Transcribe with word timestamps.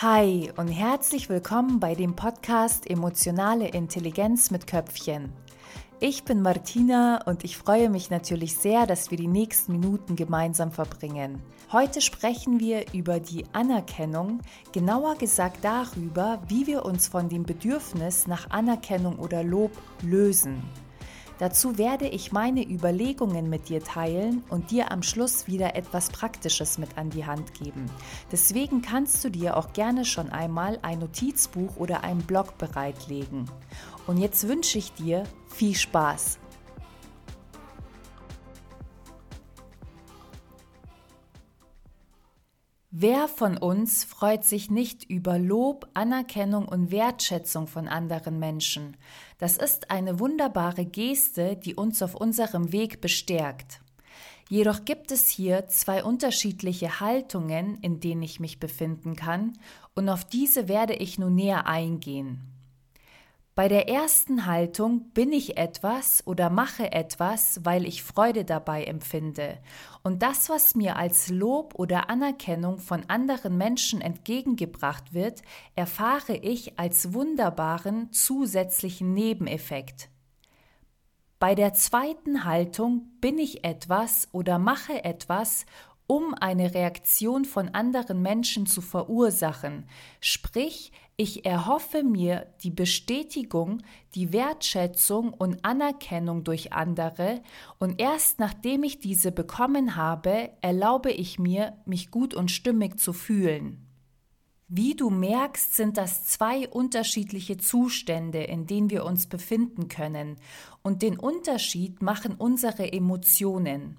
Hi 0.00 0.52
und 0.56 0.68
herzlich 0.68 1.28
willkommen 1.28 1.80
bei 1.80 1.96
dem 1.96 2.14
Podcast 2.14 2.88
Emotionale 2.88 3.66
Intelligenz 3.66 4.52
mit 4.52 4.68
Köpfchen. 4.68 5.32
Ich 5.98 6.22
bin 6.22 6.40
Martina 6.40 7.20
und 7.26 7.42
ich 7.42 7.56
freue 7.56 7.90
mich 7.90 8.08
natürlich 8.08 8.54
sehr, 8.54 8.86
dass 8.86 9.10
wir 9.10 9.18
die 9.18 9.26
nächsten 9.26 9.72
Minuten 9.72 10.14
gemeinsam 10.14 10.70
verbringen. 10.70 11.42
Heute 11.72 12.00
sprechen 12.00 12.60
wir 12.60 12.84
über 12.92 13.18
die 13.18 13.44
Anerkennung, 13.52 14.38
genauer 14.70 15.16
gesagt 15.16 15.64
darüber, 15.64 16.40
wie 16.46 16.68
wir 16.68 16.84
uns 16.84 17.08
von 17.08 17.28
dem 17.28 17.42
Bedürfnis 17.42 18.28
nach 18.28 18.50
Anerkennung 18.50 19.18
oder 19.18 19.42
Lob 19.42 19.72
lösen. 20.02 20.62
Dazu 21.38 21.78
werde 21.78 22.08
ich 22.08 22.32
meine 22.32 22.68
Überlegungen 22.68 23.48
mit 23.48 23.68
dir 23.68 23.82
teilen 23.82 24.42
und 24.48 24.72
dir 24.72 24.90
am 24.90 25.02
Schluss 25.02 25.46
wieder 25.46 25.76
etwas 25.76 26.10
Praktisches 26.10 26.78
mit 26.78 26.98
an 26.98 27.10
die 27.10 27.26
Hand 27.26 27.54
geben. 27.54 27.86
Deswegen 28.32 28.82
kannst 28.82 29.24
du 29.24 29.30
dir 29.30 29.56
auch 29.56 29.72
gerne 29.72 30.04
schon 30.04 30.30
einmal 30.30 30.78
ein 30.82 30.98
Notizbuch 30.98 31.76
oder 31.76 32.02
einen 32.02 32.22
Blog 32.22 32.58
bereitlegen. 32.58 33.48
Und 34.06 34.18
jetzt 34.18 34.48
wünsche 34.48 34.78
ich 34.78 34.92
dir 34.94 35.24
viel 35.46 35.76
Spaß. 35.76 36.38
Wer 43.00 43.28
von 43.28 43.56
uns 43.56 44.02
freut 44.02 44.42
sich 44.42 44.72
nicht 44.72 45.08
über 45.08 45.38
Lob, 45.38 45.88
Anerkennung 45.94 46.66
und 46.66 46.90
Wertschätzung 46.90 47.68
von 47.68 47.86
anderen 47.86 48.40
Menschen? 48.40 48.96
Das 49.38 49.56
ist 49.56 49.92
eine 49.92 50.18
wunderbare 50.18 50.84
Geste, 50.84 51.54
die 51.54 51.76
uns 51.76 52.02
auf 52.02 52.16
unserem 52.16 52.72
Weg 52.72 53.00
bestärkt. 53.00 53.80
Jedoch 54.48 54.84
gibt 54.84 55.12
es 55.12 55.28
hier 55.28 55.68
zwei 55.68 56.02
unterschiedliche 56.02 56.98
Haltungen, 56.98 57.78
in 57.82 58.00
denen 58.00 58.22
ich 58.22 58.40
mich 58.40 58.58
befinden 58.58 59.14
kann, 59.14 59.52
und 59.94 60.08
auf 60.08 60.24
diese 60.24 60.66
werde 60.66 60.94
ich 60.94 61.20
nun 61.20 61.36
näher 61.36 61.68
eingehen. 61.68 62.57
Bei 63.58 63.66
der 63.66 63.88
ersten 63.88 64.46
Haltung 64.46 65.10
bin 65.14 65.32
ich 65.32 65.56
etwas 65.56 66.24
oder 66.28 66.48
mache 66.48 66.92
etwas, 66.92 67.58
weil 67.64 67.86
ich 67.86 68.04
Freude 68.04 68.44
dabei 68.44 68.84
empfinde. 68.84 69.58
Und 70.04 70.22
das, 70.22 70.48
was 70.48 70.76
mir 70.76 70.94
als 70.94 71.28
Lob 71.28 71.74
oder 71.74 72.08
Anerkennung 72.08 72.78
von 72.78 73.02
anderen 73.08 73.58
Menschen 73.58 74.00
entgegengebracht 74.00 75.12
wird, 75.12 75.42
erfahre 75.74 76.36
ich 76.36 76.78
als 76.78 77.14
wunderbaren 77.14 78.12
zusätzlichen 78.12 79.12
Nebeneffekt. 79.12 80.08
Bei 81.40 81.56
der 81.56 81.72
zweiten 81.72 82.44
Haltung 82.44 83.10
bin 83.20 83.38
ich 83.38 83.64
etwas 83.64 84.28
oder 84.30 84.60
mache 84.60 85.02
etwas, 85.02 85.66
um 86.08 86.34
eine 86.34 86.74
Reaktion 86.74 87.44
von 87.44 87.68
anderen 87.68 88.20
Menschen 88.20 88.66
zu 88.66 88.80
verursachen, 88.80 89.84
sprich 90.20 90.90
ich 91.20 91.44
erhoffe 91.44 92.04
mir 92.04 92.46
die 92.62 92.70
Bestätigung, 92.70 93.82
die 94.14 94.32
Wertschätzung 94.32 95.32
und 95.32 95.64
Anerkennung 95.64 96.44
durch 96.44 96.72
andere 96.72 97.42
und 97.78 98.00
erst 98.00 98.38
nachdem 98.38 98.84
ich 98.84 99.00
diese 99.00 99.32
bekommen 99.32 99.96
habe, 99.96 100.50
erlaube 100.60 101.10
ich 101.10 101.38
mir, 101.38 101.76
mich 101.84 102.10
gut 102.10 102.34
und 102.34 102.50
stimmig 102.50 102.98
zu 102.98 103.12
fühlen. 103.12 103.84
Wie 104.68 104.94
du 104.94 105.10
merkst, 105.10 105.74
sind 105.74 105.96
das 105.96 106.24
zwei 106.24 106.68
unterschiedliche 106.68 107.56
Zustände, 107.56 108.44
in 108.44 108.66
denen 108.66 108.90
wir 108.90 109.04
uns 109.04 109.26
befinden 109.26 109.88
können, 109.88 110.36
und 110.82 111.02
den 111.02 111.18
Unterschied 111.18 112.00
machen 112.00 112.34
unsere 112.36 112.92
Emotionen. 112.92 113.96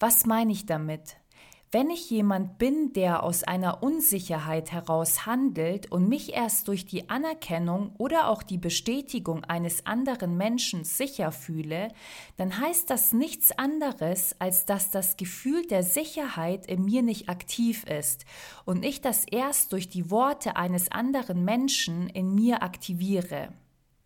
Was 0.00 0.24
meine 0.24 0.52
ich 0.52 0.66
damit? 0.66 1.16
Wenn 1.70 1.90
ich 1.90 2.08
jemand 2.08 2.56
bin, 2.56 2.94
der 2.94 3.22
aus 3.22 3.44
einer 3.44 3.82
Unsicherheit 3.82 4.72
heraus 4.72 5.26
handelt 5.26 5.92
und 5.92 6.08
mich 6.08 6.32
erst 6.32 6.66
durch 6.68 6.86
die 6.86 7.10
Anerkennung 7.10 7.92
oder 7.98 8.28
auch 8.28 8.42
die 8.42 8.56
Bestätigung 8.56 9.44
eines 9.44 9.84
anderen 9.84 10.38
Menschen 10.38 10.84
sicher 10.84 11.30
fühle, 11.30 11.88
dann 12.38 12.58
heißt 12.58 12.88
das 12.88 13.12
nichts 13.12 13.52
anderes, 13.52 14.34
als 14.38 14.64
dass 14.64 14.90
das 14.90 15.18
Gefühl 15.18 15.66
der 15.66 15.82
Sicherheit 15.82 16.64
in 16.64 16.86
mir 16.86 17.02
nicht 17.02 17.28
aktiv 17.28 17.84
ist 17.84 18.24
und 18.64 18.82
ich 18.82 19.02
das 19.02 19.26
erst 19.26 19.74
durch 19.74 19.90
die 19.90 20.10
Worte 20.10 20.56
eines 20.56 20.90
anderen 20.90 21.44
Menschen 21.44 22.08
in 22.08 22.34
mir 22.34 22.62
aktiviere. 22.62 23.52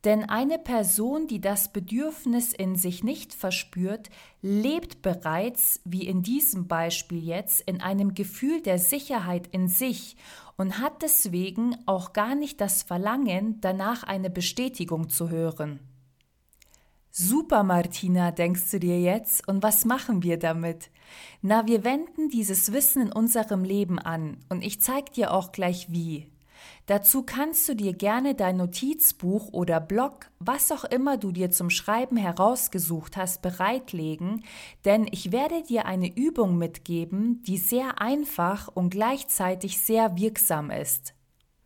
Denn 0.04 0.28
eine 0.28 0.58
Person, 0.58 1.28
die 1.28 1.40
das 1.40 1.72
Bedürfnis 1.72 2.52
in 2.52 2.74
sich 2.74 3.04
nicht 3.04 3.32
verspürt, 3.34 4.10
lebt 4.40 5.00
bereits, 5.00 5.80
wie 5.84 6.06
in 6.06 6.22
diesem 6.22 6.66
Beispiel 6.66 7.22
jetzt, 7.22 7.60
in 7.60 7.80
einem 7.80 8.14
Gefühl 8.14 8.62
der 8.62 8.80
Sicherheit 8.80 9.46
in 9.52 9.68
sich 9.68 10.16
und 10.56 10.80
hat 10.80 11.02
deswegen 11.02 11.76
auch 11.86 12.12
gar 12.12 12.34
nicht 12.34 12.60
das 12.60 12.82
Verlangen, 12.82 13.60
danach 13.60 14.02
eine 14.02 14.28
Bestätigung 14.28 15.08
zu 15.08 15.30
hören. 15.30 15.78
Super, 17.14 17.62
Martina, 17.62 18.30
denkst 18.30 18.70
du 18.70 18.80
dir 18.80 18.98
jetzt, 18.98 19.46
und 19.46 19.62
was 19.62 19.84
machen 19.84 20.22
wir 20.22 20.38
damit? 20.38 20.90
Na, 21.42 21.66
wir 21.66 21.84
wenden 21.84 22.30
dieses 22.30 22.72
Wissen 22.72 23.02
in 23.02 23.12
unserem 23.12 23.64
Leben 23.64 23.98
an, 23.98 24.38
und 24.48 24.64
ich 24.64 24.80
zeig 24.80 25.12
dir 25.12 25.32
auch 25.32 25.52
gleich 25.52 25.92
wie. 25.92 26.32
Dazu 26.86 27.22
kannst 27.22 27.68
du 27.68 27.74
dir 27.74 27.92
gerne 27.92 28.34
dein 28.34 28.56
Notizbuch 28.56 29.52
oder 29.52 29.80
Blog, 29.80 30.30
was 30.38 30.72
auch 30.72 30.84
immer 30.84 31.16
du 31.16 31.32
dir 31.32 31.50
zum 31.50 31.70
Schreiben 31.70 32.16
herausgesucht 32.16 33.16
hast, 33.16 33.42
bereitlegen, 33.42 34.44
denn 34.84 35.06
ich 35.10 35.32
werde 35.32 35.62
dir 35.62 35.86
eine 35.86 36.14
Übung 36.14 36.58
mitgeben, 36.58 37.42
die 37.44 37.58
sehr 37.58 38.00
einfach 38.00 38.68
und 38.68 38.90
gleichzeitig 38.90 39.78
sehr 39.78 40.16
wirksam 40.16 40.70
ist. 40.70 41.14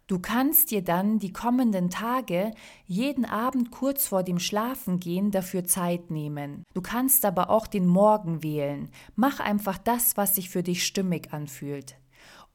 Du 0.08 0.20
kannst 0.20 0.70
dir 0.70 0.82
dann 0.82 1.18
die 1.18 1.32
kommenden 1.32 1.90
Tage 1.90 2.52
jeden 2.86 3.24
Abend 3.24 3.72
kurz 3.72 4.06
vor 4.06 4.22
dem 4.22 4.38
Schlafengehen 4.38 5.32
dafür 5.32 5.64
Zeit 5.64 6.12
nehmen. 6.12 6.62
Du 6.74 6.80
kannst 6.80 7.24
aber 7.24 7.50
auch 7.50 7.66
den 7.66 7.86
Morgen 7.86 8.44
wählen. 8.44 8.88
Mach 9.16 9.40
einfach 9.40 9.78
das, 9.78 10.16
was 10.16 10.36
sich 10.36 10.48
für 10.48 10.62
dich 10.62 10.86
stimmig 10.86 11.32
anfühlt. 11.32 11.96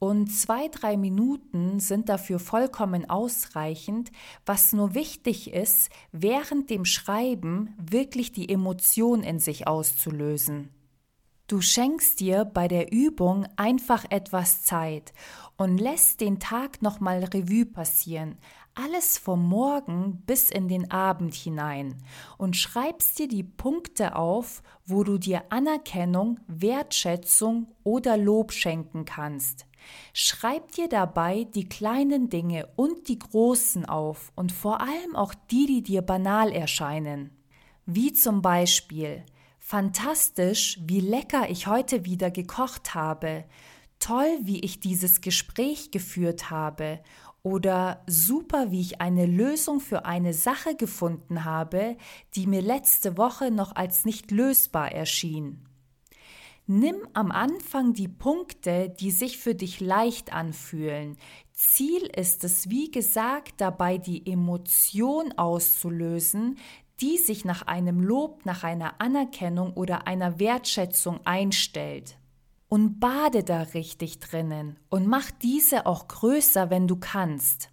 Und 0.03 0.29
zwei, 0.29 0.67
drei 0.67 0.97
Minuten 0.97 1.79
sind 1.79 2.09
dafür 2.09 2.39
vollkommen 2.39 3.07
ausreichend, 3.07 4.11
was 4.47 4.73
nur 4.73 4.95
wichtig 4.95 5.53
ist, 5.53 5.91
während 6.11 6.71
dem 6.71 6.85
Schreiben 6.85 7.75
wirklich 7.77 8.31
die 8.31 8.49
Emotion 8.49 9.21
in 9.21 9.37
sich 9.37 9.67
auszulösen. 9.67 10.71
Du 11.45 11.61
schenkst 11.61 12.19
dir 12.19 12.45
bei 12.45 12.67
der 12.67 12.91
Übung 12.91 13.45
einfach 13.57 14.03
etwas 14.09 14.63
Zeit 14.63 15.13
und 15.55 15.77
lässt 15.77 16.19
den 16.19 16.39
Tag 16.39 16.81
nochmal 16.81 17.23
Revue 17.25 17.67
passieren, 17.67 18.39
alles 18.73 19.19
vom 19.19 19.47
Morgen 19.47 20.23
bis 20.25 20.49
in 20.49 20.67
den 20.67 20.89
Abend 20.89 21.35
hinein 21.35 21.95
und 22.39 22.55
schreibst 22.57 23.19
dir 23.19 23.27
die 23.27 23.43
Punkte 23.43 24.15
auf, 24.15 24.63
wo 24.83 25.03
du 25.03 25.19
dir 25.19 25.43
Anerkennung, 25.49 26.39
Wertschätzung 26.47 27.67
oder 27.83 28.17
Lob 28.17 28.51
schenken 28.51 29.05
kannst. 29.05 29.67
Schreib 30.13 30.71
dir 30.71 30.87
dabei 30.87 31.45
die 31.55 31.67
kleinen 31.67 32.29
Dinge 32.29 32.67
und 32.75 33.07
die 33.07 33.19
großen 33.19 33.85
auf 33.85 34.31
und 34.35 34.51
vor 34.51 34.81
allem 34.81 35.15
auch 35.15 35.33
die, 35.49 35.65
die 35.65 35.83
dir 35.83 36.01
banal 36.01 36.51
erscheinen. 36.51 37.31
Wie 37.85 38.13
zum 38.13 38.41
Beispiel 38.41 39.25
Fantastisch, 39.63 40.79
wie 40.85 40.99
lecker 40.99 41.49
ich 41.49 41.67
heute 41.67 42.03
wieder 42.03 42.29
gekocht 42.31 42.93
habe. 42.93 43.45
Toll, 43.99 44.39
wie 44.41 44.59
ich 44.59 44.79
dieses 44.79 45.21
Gespräch 45.21 45.91
geführt 45.91 46.49
habe. 46.49 46.99
Oder 47.43 48.03
super, 48.07 48.71
wie 48.71 48.81
ich 48.81 49.01
eine 49.01 49.25
Lösung 49.25 49.79
für 49.79 50.05
eine 50.05 50.33
Sache 50.33 50.75
gefunden 50.75 51.45
habe, 51.45 51.95
die 52.35 52.47
mir 52.47 52.61
letzte 52.61 53.17
Woche 53.17 53.49
noch 53.49 53.75
als 53.75 54.03
nicht 54.03 54.31
lösbar 54.31 54.91
erschien. 54.91 55.65
Nimm 56.67 57.07
am 57.13 57.31
Anfang 57.31 57.93
die 57.93 58.07
Punkte, 58.07 58.89
die 58.89 59.11
sich 59.11 59.37
für 59.37 59.55
dich 59.55 59.79
leicht 59.79 60.31
anfühlen. 60.31 61.17
Ziel 61.51 62.03
ist 62.15 62.43
es, 62.43 62.69
wie 62.69 62.89
gesagt, 62.89 63.55
dabei 63.57 63.97
die 63.97 64.25
Emotion 64.31 65.33
auszulösen, 65.33 66.57
die 67.01 67.17
sich 67.17 67.45
nach 67.45 67.63
einem 67.63 68.01
Lob, 68.01 68.45
nach 68.45 68.63
einer 68.63 69.01
Anerkennung 69.01 69.73
oder 69.73 70.07
einer 70.07 70.39
Wertschätzung 70.39 71.19
einstellt. 71.25 72.17
Und 72.67 72.99
bade 72.99 73.43
da 73.43 73.63
richtig 73.63 74.19
drinnen 74.19 74.79
und 74.89 75.07
mach 75.07 75.29
diese 75.31 75.85
auch 75.85 76.07
größer, 76.07 76.69
wenn 76.69 76.87
du 76.87 76.95
kannst. 76.95 77.69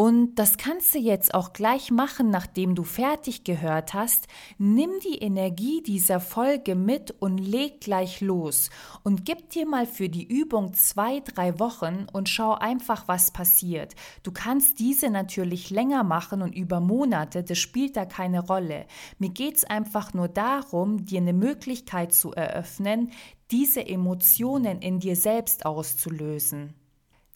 Und 0.00 0.36
das 0.36 0.58
kannst 0.58 0.94
du 0.94 1.00
jetzt 1.00 1.34
auch 1.34 1.52
gleich 1.52 1.90
machen, 1.90 2.30
nachdem 2.30 2.76
du 2.76 2.84
fertig 2.84 3.42
gehört 3.42 3.94
hast. 3.94 4.28
Nimm 4.56 4.90
die 5.02 5.18
Energie 5.18 5.82
dieser 5.82 6.20
Folge 6.20 6.76
mit 6.76 7.10
und 7.18 7.38
leg 7.38 7.80
gleich 7.80 8.20
los 8.20 8.70
und 9.02 9.24
gib 9.24 9.50
dir 9.50 9.66
mal 9.66 9.86
für 9.86 10.08
die 10.08 10.24
Übung 10.24 10.72
zwei, 10.72 11.18
drei 11.18 11.58
Wochen 11.58 12.06
und 12.12 12.28
schau 12.28 12.54
einfach, 12.54 13.08
was 13.08 13.32
passiert. 13.32 13.96
Du 14.22 14.30
kannst 14.30 14.78
diese 14.78 15.10
natürlich 15.10 15.70
länger 15.70 16.04
machen 16.04 16.42
und 16.42 16.54
über 16.54 16.78
Monate, 16.78 17.42
das 17.42 17.58
spielt 17.58 17.96
da 17.96 18.04
keine 18.04 18.46
Rolle. 18.46 18.86
Mir 19.18 19.30
geht's 19.30 19.64
einfach 19.64 20.14
nur 20.14 20.28
darum, 20.28 21.06
dir 21.06 21.20
eine 21.20 21.32
Möglichkeit 21.32 22.12
zu 22.12 22.30
eröffnen, 22.30 23.10
diese 23.50 23.84
Emotionen 23.84 24.80
in 24.80 25.00
dir 25.00 25.16
selbst 25.16 25.66
auszulösen. 25.66 26.77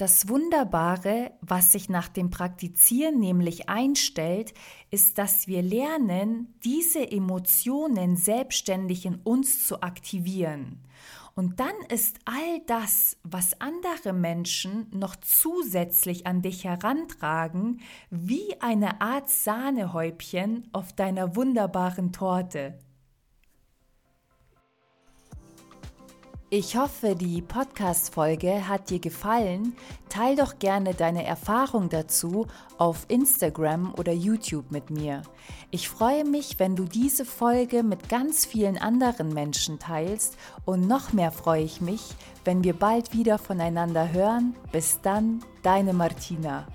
Das 0.02 0.28
Wunderbare, 0.28 1.30
was 1.42 1.70
sich 1.70 1.88
nach 1.88 2.08
dem 2.08 2.30
Praktizieren 2.30 3.20
nämlich 3.20 3.68
einstellt, 3.68 4.52
ist, 4.90 5.16
dass 5.16 5.46
wir 5.46 5.62
lernen, 5.62 6.56
diese 6.64 7.08
Emotionen 7.08 8.16
selbstständig 8.16 9.06
in 9.06 9.20
uns 9.22 9.64
zu 9.64 9.80
aktivieren. 9.80 10.80
Und 11.36 11.60
dann 11.60 11.76
ist 11.88 12.18
all 12.24 12.60
das, 12.66 13.16
was 13.22 13.60
andere 13.60 14.12
Menschen 14.12 14.88
noch 14.90 15.14
zusätzlich 15.14 16.26
an 16.26 16.42
dich 16.42 16.64
herantragen, 16.64 17.80
wie 18.10 18.60
eine 18.60 19.00
Art 19.00 19.28
Sahnehäubchen 19.28 20.68
auf 20.72 20.92
deiner 20.92 21.36
wunderbaren 21.36 22.10
Torte. 22.10 22.76
Ich 26.54 26.76
hoffe, 26.76 27.16
die 27.16 27.40
Podcast-Folge 27.40 28.68
hat 28.68 28.90
dir 28.90 28.98
gefallen. 28.98 29.74
Teil 30.10 30.36
doch 30.36 30.58
gerne 30.58 30.92
deine 30.92 31.24
Erfahrung 31.24 31.88
dazu 31.88 32.46
auf 32.76 33.06
Instagram 33.08 33.94
oder 33.96 34.12
YouTube 34.12 34.70
mit 34.70 34.90
mir. 34.90 35.22
Ich 35.70 35.88
freue 35.88 36.26
mich, 36.26 36.58
wenn 36.58 36.76
du 36.76 36.84
diese 36.84 37.24
Folge 37.24 37.82
mit 37.82 38.10
ganz 38.10 38.44
vielen 38.44 38.76
anderen 38.76 39.32
Menschen 39.32 39.78
teilst 39.78 40.36
und 40.66 40.86
noch 40.86 41.14
mehr 41.14 41.32
freue 41.32 41.62
ich 41.64 41.80
mich, 41.80 42.02
wenn 42.44 42.62
wir 42.62 42.74
bald 42.74 43.14
wieder 43.14 43.38
voneinander 43.38 44.12
hören. 44.12 44.54
Bis 44.72 45.00
dann, 45.00 45.42
deine 45.62 45.94
Martina. 45.94 46.66